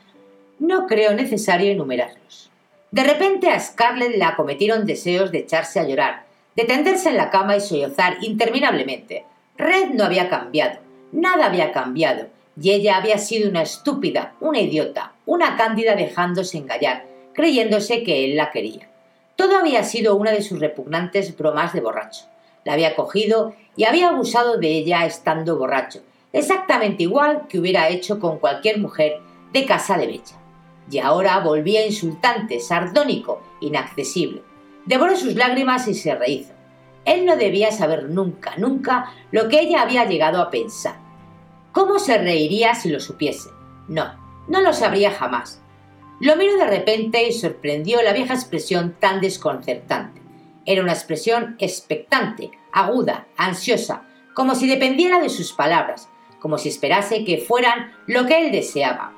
[0.60, 2.52] No creo necesario enumerarlos.
[2.91, 6.26] De repente a Scarlett le acometieron deseos de echarse a llorar,
[6.58, 9.24] de tenderse en la cama y sollozar interminablemente.
[9.58, 10.80] Red no había cambiado,
[11.13, 12.28] nada había cambiado,
[12.62, 18.36] y ella había sido una estúpida, una idiota, una cándida dejándose engañar, creyéndose que él
[18.36, 18.91] la quería.
[19.42, 22.26] Todo había sido una de sus repugnantes bromas de borracho.
[22.64, 28.20] La había cogido y había abusado de ella estando borracho, exactamente igual que hubiera hecho
[28.20, 29.20] con cualquier mujer
[29.52, 30.38] de casa de Bella
[30.92, 34.44] y ahora volvía insultante, sardónico, inaccesible.
[34.86, 36.54] Devoró sus lágrimas y se rehizo.
[37.06, 40.98] Él no debía saber nunca, nunca lo que ella había llegado a pensar.
[41.72, 43.50] ¿Cómo se reiría si lo supiese?
[43.88, 44.14] No,
[44.48, 45.64] no lo sabría jamás.
[46.22, 50.22] Lo miró de repente y sorprendió la vieja expresión tan desconcertante.
[50.66, 54.04] Era una expresión expectante, aguda, ansiosa,
[54.34, 56.08] como si dependiera de sus palabras,
[56.40, 59.14] como si esperase que fueran lo que él deseaba,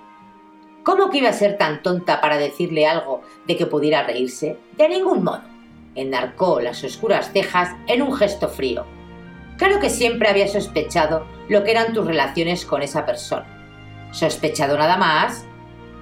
[0.84, 4.58] ¿Cómo que iba a ser tan tonta para decirle algo de que pudiera reírse?
[4.78, 5.42] De ningún modo.
[5.96, 8.86] Enarcó las oscuras cejas en un gesto frío.
[9.58, 13.46] Claro que siempre había sospechado lo que eran tus relaciones con esa persona.
[14.12, 15.46] ¿Sospechado nada más?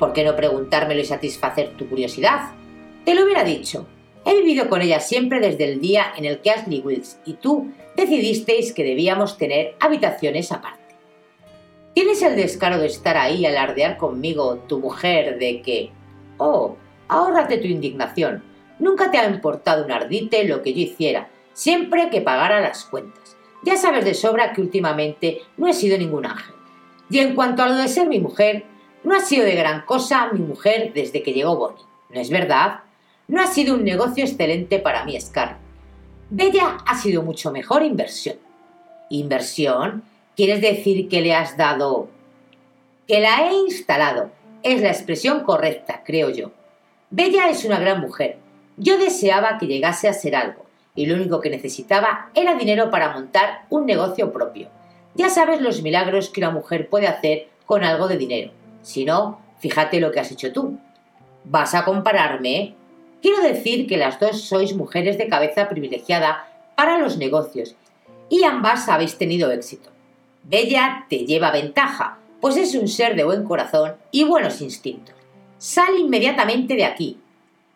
[0.02, 2.54] ¿Por qué no preguntármelo y satisfacer tu curiosidad?
[3.06, 3.86] Te lo hubiera dicho.
[4.26, 7.72] He vivido con ella siempre desde el día en el que Ashley Wills y tú
[7.96, 10.96] decidisteis que debíamos tener habitaciones aparte.
[11.94, 15.92] ¿Tienes el descaro de estar ahí y alardear conmigo, tu mujer, de que...
[16.38, 18.44] Oh, ahórrate tu indignación.
[18.80, 23.38] Nunca te ha importado un ardite lo que yo hiciera, siempre que pagara las cuentas.
[23.64, 26.56] Ya sabes de sobra que últimamente no he sido ningún ángel.
[27.12, 28.71] Y en cuanto a lo de ser mi mujer,
[29.04, 31.84] no ha sido de gran cosa mi mujer desde que llegó Bonnie.
[32.10, 32.82] ¿No es verdad?
[33.28, 35.58] No ha sido un negocio excelente para mí, Scar.
[36.30, 38.38] Bella ha sido mucho mejor inversión.
[39.10, 40.04] ¿Inversión?
[40.36, 42.10] ¿Quieres decir que le has dado...
[43.08, 44.32] que la he instalado?
[44.64, 46.52] Es la expresión correcta, creo yo.
[47.10, 48.38] Bella es una gran mujer.
[48.78, 53.12] Yo deseaba que llegase a ser algo, y lo único que necesitaba era dinero para
[53.12, 54.70] montar un negocio propio.
[55.16, 58.52] Ya sabes los milagros que una mujer puede hacer con algo de dinero.
[58.82, 60.78] Si no, fíjate lo que has hecho tú.
[61.44, 62.76] ¿Vas a compararme?
[63.22, 67.76] Quiero decir que las dos sois mujeres de cabeza privilegiada para los negocios,
[68.30, 69.90] y ambas habéis tenido éxito.
[70.44, 75.14] Bella te lleva ventaja, pues es un ser de buen corazón y buenos instintos.
[75.60, 77.20] Sal inmediatamente de aquí.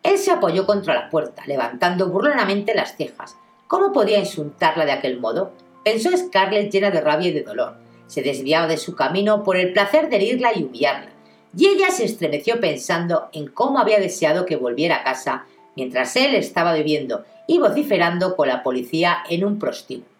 [0.02, 3.36] Él se apoyó contra la puerta, levantando burlonamente las cejas.
[3.68, 5.52] ¿Cómo podía insultarla de aquel modo?
[5.84, 7.76] Pensó Scarlett llena de rabia y de dolor.
[8.06, 11.10] Se desviaba de su camino por el placer de herirla y humillarla.
[11.56, 16.34] Y ella se estremeció pensando en cómo había deseado que volviera a casa mientras él
[16.34, 20.10] estaba bebiendo y vociferando con la policía en un prostíbulo.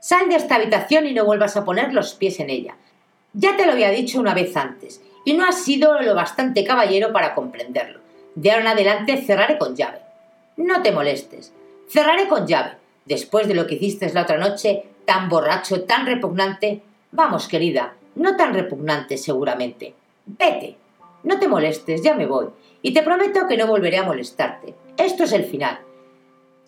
[0.00, 2.76] Sal de esta habitación y no vuelvas a poner los pies en ella.
[3.32, 7.12] Ya te lo había dicho una vez antes, y no has sido lo bastante caballero
[7.12, 8.00] para comprenderlo.
[8.34, 10.00] De ahora en adelante cerraré con llave.
[10.56, 11.52] No te molestes.
[11.88, 12.72] Cerraré con llave.
[13.06, 16.82] Después de lo que hiciste la otra noche, tan borracho, tan repugnante.
[17.16, 19.94] Vamos, querida, no tan repugnante seguramente.
[20.26, 20.76] Vete.
[21.22, 22.48] No te molestes, ya me voy.
[22.82, 24.74] Y te prometo que no volveré a molestarte.
[24.96, 25.78] Esto es el final.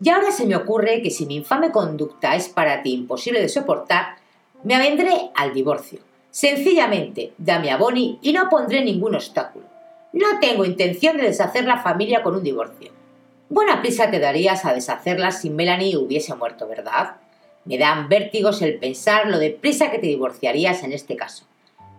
[0.01, 3.49] Y ahora se me ocurre que si mi infame conducta es para ti imposible de
[3.49, 4.19] soportar,
[4.63, 5.99] me avendré al divorcio.
[6.31, 9.67] Sencillamente, dame a Bonnie y no pondré ningún obstáculo.
[10.13, 12.93] No tengo intención de deshacer la familia con un divorcio.
[13.49, 17.17] Buena prisa te darías a deshacerla si Melanie hubiese muerto, ¿verdad?
[17.67, 21.45] Me dan vértigos el pensar lo deprisa que te divorciarías en este caso.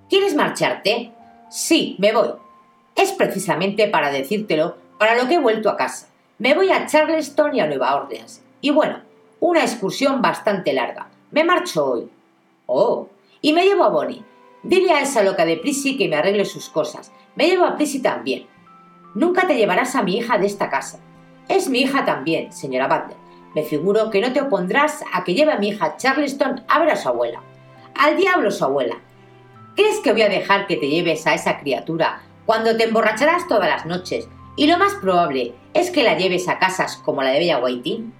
[0.09, 1.11] ¿Quieres marcharte?
[1.49, 2.29] Sí, me voy.
[2.95, 6.07] Es precisamente para decírtelo para lo que he vuelto a casa.
[6.39, 8.41] Me voy a Charleston y a Nueva Orleans.
[8.61, 9.01] Y bueno,
[9.39, 11.09] una excursión bastante larga.
[11.31, 12.09] Me marcho hoy.
[12.65, 13.09] Oh,
[13.41, 14.23] y me llevo a Bonnie.
[14.63, 17.11] Dile a esa loca de Prissy que me arregle sus cosas.
[17.35, 18.47] Me llevo a Prissy también.
[19.15, 20.99] Nunca te llevarás a mi hija de esta casa.
[21.47, 23.26] Es mi hija también, señora Butler.
[23.55, 26.91] Me figuro que no te opondrás a que lleve a mi hija Charleston a ver
[26.91, 27.41] a su abuela.
[27.95, 28.97] Al diablo su abuela.
[29.75, 33.69] ¿Crees que voy a dejar que te lleves a esa criatura cuando te emborracharás todas
[33.69, 34.27] las noches?
[34.55, 38.13] Y lo más probable es que la lleves a casas como la de Bella Whiting.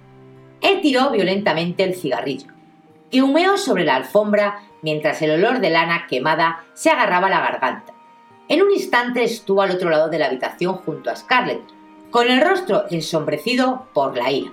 [0.60, 2.48] Él tiró violentamente el cigarrillo
[3.10, 7.40] y humeó sobre la alfombra mientras el olor de lana quemada se agarraba a la
[7.40, 7.92] garganta.
[8.48, 11.62] En un instante estuvo al otro lado de la habitación junto a Scarlett,
[12.10, 14.52] con el rostro ensombrecido por la ira.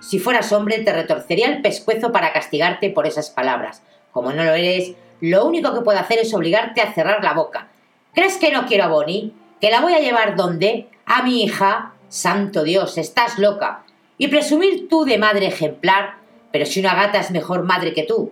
[0.00, 3.82] Si fueras hombre te retorcería el pescuezo para castigarte por esas palabras.
[4.12, 7.68] Como no lo eres, lo único que puedo hacer es obligarte a cerrar la boca.
[8.14, 9.32] ¿Crees que no quiero a Bonnie?
[9.60, 10.88] ¿Que la voy a llevar dónde?
[11.06, 11.94] ¿A mi hija?
[12.08, 13.84] Santo Dios, estás loca.
[14.18, 16.16] Y presumir tú de madre ejemplar,
[16.52, 18.30] pero si una gata es mejor madre que tú.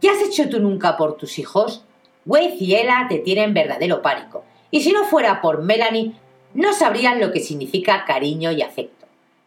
[0.00, 1.84] ¿Qué has hecho tú nunca por tus hijos?
[2.24, 6.14] Wade y Ella te tienen verdadero pánico, y si no fuera por Melanie,
[6.54, 8.95] no sabrían lo que significa cariño y afecto.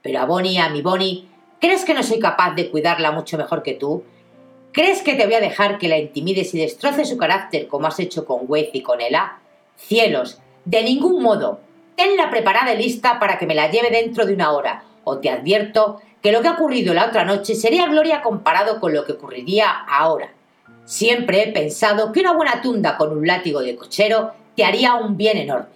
[0.02, 1.28] Pero a Bonnie, a mi Bonnie,
[1.60, 4.04] ¿crees que no soy capaz de cuidarla mucho mejor que tú?
[4.72, 8.00] ¿Crees que te voy a dejar que la intimides y destroces su carácter como has
[8.00, 9.40] hecho con Wade y con Ella?
[9.76, 11.60] Cielos, de ningún modo.
[11.96, 15.30] Tenla preparada y lista para que me la lleve dentro de una hora, o te
[15.30, 19.14] advierto que lo que ha ocurrido la otra noche sería gloria comparado con lo que
[19.14, 20.32] ocurriría ahora.
[20.86, 25.18] Siempre he pensado que una buena tunda con un látigo de cochero te haría un
[25.18, 25.76] bien enorme.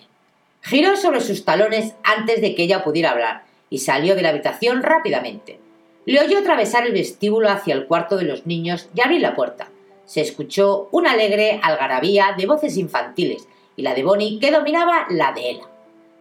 [0.61, 3.43] Giró sobre sus talones antes de que ella pudiera hablar
[3.73, 5.59] y salió de la habitación rápidamente.
[6.05, 9.67] Le oyó atravesar el vestíbulo hacia el cuarto de los niños y abrir la puerta.
[10.05, 15.31] Se escuchó una alegre algarabía de voces infantiles y la de Bonnie que dominaba la
[15.31, 15.63] de Ella.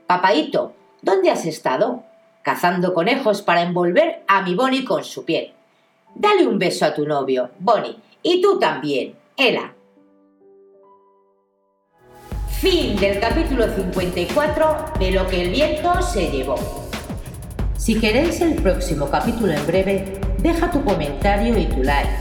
[0.06, 0.72] Papaíto,
[1.02, 2.04] ¿dónde has estado?
[2.40, 5.52] Cazando conejos para envolver a mi Bonnie con su piel.
[6.14, 9.74] Dale un beso a tu novio, Bonnie, y tú también, Ella.
[12.48, 16.81] Fin del capítulo 54 de Lo que el viento se llevó.
[17.82, 20.04] Si queréis el próximo capítulo en breve,
[20.38, 22.12] deja tu comentario y tu like.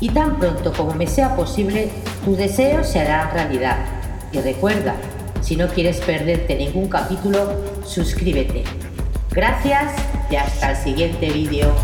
[0.00, 1.90] Y tan pronto como me sea posible,
[2.24, 3.84] tu deseo se hará realidad.
[4.32, 4.96] Y recuerda,
[5.42, 7.52] si no quieres perderte ningún capítulo,
[7.84, 8.64] suscríbete.
[9.30, 9.92] Gracias
[10.30, 11.74] y hasta el siguiente vídeo.